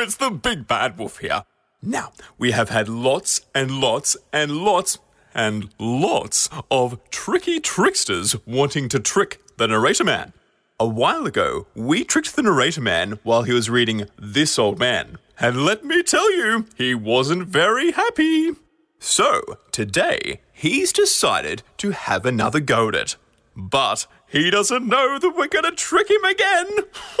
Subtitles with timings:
[0.00, 1.44] it's the big bad wolf here.
[1.82, 4.98] Now, we have had lots and lots and lots
[5.34, 10.32] and lots of tricky tricksters wanting to trick the narrator man.
[10.78, 15.18] A while ago, we tricked the narrator man while he was reading This Old Man.
[15.38, 18.52] And let me tell you, he wasn't very happy.
[18.98, 19.42] So,
[19.72, 23.16] today, he's decided to have another go at it.
[23.56, 26.66] But he doesn't know that we're gonna trick him again.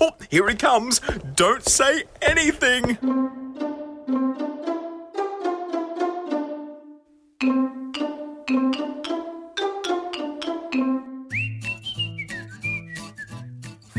[0.00, 1.00] oh, here he comes.
[1.34, 2.98] Don't say anything.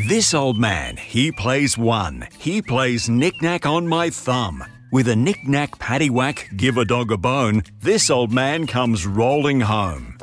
[0.07, 2.27] This old man, he plays one.
[2.39, 4.65] He plays knick-knack on my thumb.
[4.91, 10.17] With a knick-knack paddywhack, give a dog a bone, this old man comes rolling home.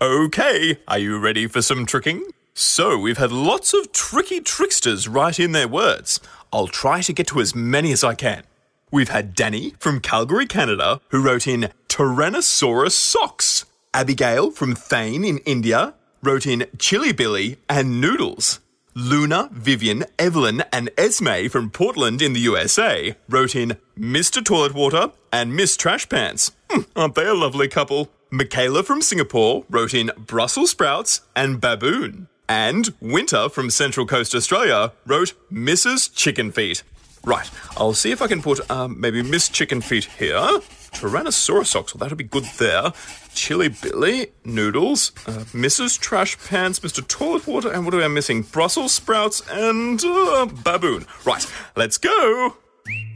[0.00, 2.24] Okay, are you ready for some tricking?
[2.54, 6.20] So, we've had lots of tricky tricksters write in their words.
[6.52, 8.44] I'll try to get to as many as I can.
[8.92, 13.64] We've had Danny from Calgary, Canada, who wrote in Tyrannosaurus socks.
[13.92, 18.60] Abigail from Thane in India wrote in Chili Billy and Noodles.
[18.94, 24.44] Luna, Vivian, Evelyn, and Esme from Portland in the USA wrote in Mr.
[24.44, 26.52] Toilet Water and Miss Trash Pants.
[26.70, 28.10] Hmm, aren't they a lovely couple?
[28.30, 32.28] Michaela from Singapore wrote in Brussels sprouts and baboon.
[32.48, 36.14] And Winter from Central Coast Australia wrote Mrs.
[36.14, 36.82] Chicken Feet.
[37.24, 40.60] Right, I'll see if I can put um, maybe Miss Chicken Feet here.
[40.92, 42.92] Tyrannosaurus well, that'll be good there.
[43.34, 45.98] Chili Billy, noodles, uh, Mrs.
[45.98, 47.06] Trash Pants, Mr.
[47.06, 48.42] Toilet Water, and what are we missing?
[48.42, 51.06] Brussels sprouts and uh, baboon.
[51.24, 52.56] Right, let's go.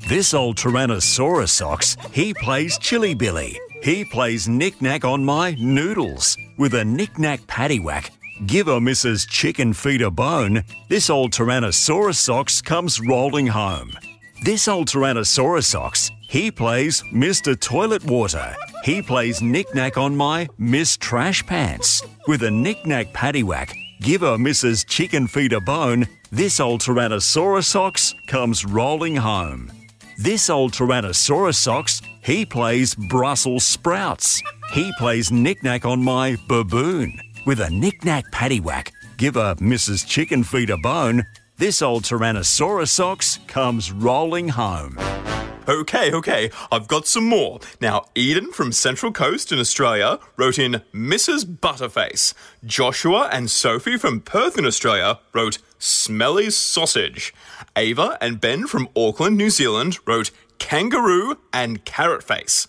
[0.08, 3.58] This old Tyrannosaurus socks, he plays Chili Billy.
[3.83, 6.36] He plays knick-knack on my noodles.
[6.56, 8.11] With a knick-knack paddywhack,
[8.47, 9.28] give a Mrs.
[9.28, 13.92] Chicken Feet a bone, this old Tyrannosaurus socks comes rolling home.
[14.44, 17.58] This old Tyrannosaurus socks, he plays Mr.
[17.58, 18.55] Toilet Water.
[18.84, 22.04] He plays knick-knack on my Miss Trash Pants.
[22.28, 24.87] With a knick-knack paddywhack, give a Mrs.
[24.87, 29.72] Chicken Feet a bone, this old Tyrannosaurus socks comes rolling home.
[30.19, 31.56] This old Tyrannosaurus
[32.22, 34.43] he plays Brussels sprouts.
[34.72, 37.21] He plays knick-knack on my baboon.
[37.44, 40.06] With a knick-knack paddywhack, give a Mrs.
[40.06, 41.27] Chicken Feet a bone,
[41.59, 44.99] this old Tyrannosaurus socks comes rolling home.
[45.69, 47.61] Okay, okay, I've got some more.
[47.81, 51.44] Now, Eden from Central Coast in Australia wrote in Mrs.
[51.44, 52.34] Butterface.
[52.65, 57.32] Joshua and Sophie from Perth in Australia wrote Smelly Sausage.
[57.77, 60.32] Ava and Ben from Auckland, New Zealand wrote
[60.62, 62.69] Kangaroo and Carrot Face.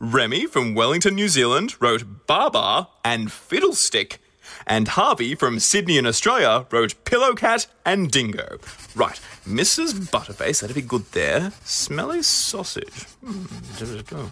[0.00, 4.18] Remy from Wellington, New Zealand wrote Baba and Fiddlestick.
[4.66, 8.58] And Harvey from Sydney in Australia wrote Pillow Cat and Dingo.
[8.94, 10.10] Right, Mrs.
[10.10, 11.52] Butterface, that'd be good there.
[11.64, 13.04] Smelly sausage.
[13.24, 13.44] Hmm,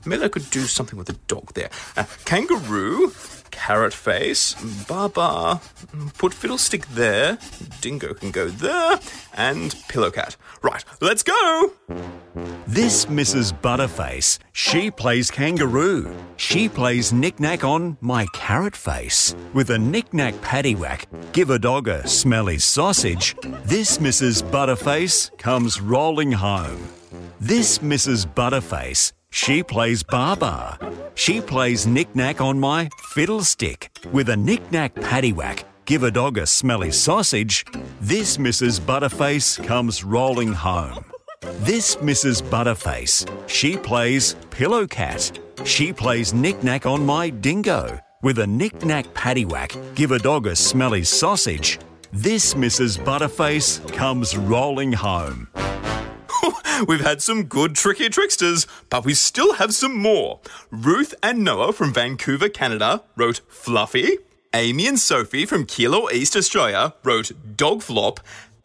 [0.06, 1.71] maybe I could do something with a dog there.
[1.97, 3.12] Uh, kangaroo,
[3.50, 4.55] carrot face,
[4.89, 5.61] Baba,
[6.19, 7.39] put Fiddlestick there,
[7.81, 8.99] Dingo can go there,
[9.34, 10.37] and Pillow Cat.
[10.62, 11.73] Right, let's go!
[12.67, 13.53] This Mrs.
[13.53, 16.12] Butterface, she plays kangaroo.
[16.37, 19.34] She plays knick-knack on my carrot face.
[19.53, 24.42] With a knick-knack paddywhack, give a dog a smelly sausage, this Mrs.
[24.42, 26.88] Butterface comes rolling home.
[27.40, 28.26] This Mrs.
[28.26, 30.78] Butterface, she plays Baba.
[31.14, 33.90] She plays knick-knack on my fiddlestick.
[34.12, 37.64] With a knick-knack paddywhack, give a dog a smelly sausage,
[38.00, 38.80] this Mrs.
[38.80, 41.04] Butterface comes rolling home.
[41.60, 42.42] This Mrs.
[42.42, 45.38] Butterface, she plays Pillow Cat.
[45.64, 48.00] She plays knick-knack on my dingo.
[48.22, 51.81] With a knick-knack paddywhack, give a dog a smelly sausage,
[52.12, 52.97] this Mrs.
[52.97, 55.49] Butterface comes rolling home.
[56.87, 60.38] We've had some good tricky tricksters, but we still have some more.
[60.71, 64.19] Ruth and Noah from Vancouver, Canada wrote Fluffy.
[64.55, 68.21] Amy and Sophie from Keilor East Australia wrote Dog Flop.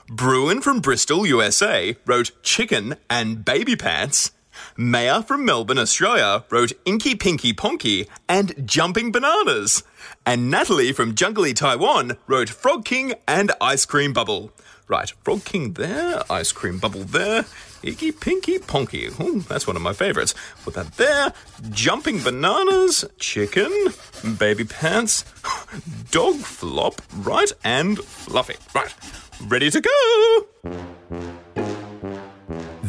[0.07, 4.29] Bruin from Bristol, USA wrote Chicken and Baby Pants.
[4.75, 9.83] Maya from Melbourne, Australia wrote Inky Pinky Ponky and Jumping Bananas.
[10.25, 14.51] And Natalie from Zhongli, Taiwan wrote Frog King and Ice Cream Bubble.
[14.87, 17.45] Right, Frog King there, Ice Cream Bubble there,
[17.83, 19.19] Inky Pinky Ponky.
[19.19, 20.33] Ooh, that's one of my favorites.
[20.63, 21.33] Put that there.
[21.69, 23.93] Jumping Bananas, Chicken,
[24.37, 25.25] Baby Pants,
[26.11, 28.55] Dog Flop, right, and Fluffy.
[28.73, 28.93] Right.
[29.41, 30.96] Ready to go!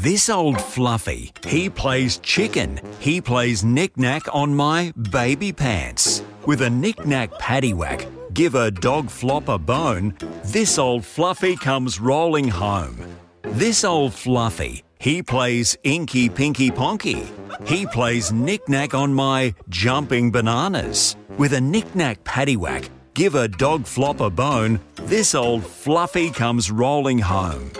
[0.08, 2.80] This old Fluffy, he plays chicken.
[2.98, 6.22] He plays knick-knack on my baby pants.
[6.46, 10.16] With a knick-knack paddywhack, give a dog flop a bone,
[10.46, 12.96] this old Fluffy comes rolling home.
[13.42, 17.28] This old Fluffy, he plays Inky Pinky Ponky.
[17.68, 21.16] He plays knick-knack on my jumping bananas.
[21.36, 27.18] With a knick-knack paddywhack, give a dog flop a bone, this old Fluffy comes rolling
[27.18, 27.70] home.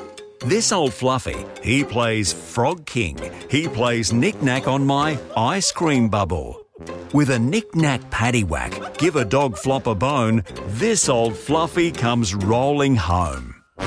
[0.47, 3.19] This old Fluffy, he plays Frog King.
[3.51, 6.65] He plays knick-knack on my ice cream bubble.
[7.13, 12.95] With a knick-knack paddywhack, give a dog flop a bone, this old Fluffy comes rolling
[12.95, 13.57] home.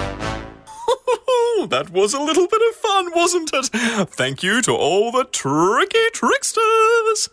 [1.69, 3.69] that was a little bit of fun, wasn't it?
[4.09, 7.29] Thank you to all the tricky tricksters.